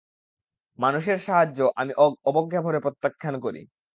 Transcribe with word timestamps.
মানুষের 0.79 1.17
সাহায্য 1.25 1.59
আমি 1.81 1.91
অবজ্ঞাভরে 2.29 2.79
প্রত্যাখ্যান 2.85 3.35
করি। 3.45 3.61